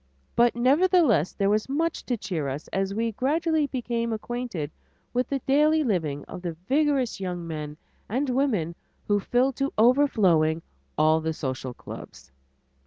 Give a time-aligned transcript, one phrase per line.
[0.35, 4.71] But nevertheless, there was much to cheer us as we gradually became acquainted
[5.13, 7.77] with the daily living of the vigorous young men
[8.09, 8.73] and women
[9.07, 10.63] who filled to overflowing
[10.97, 12.31] all the social clubs.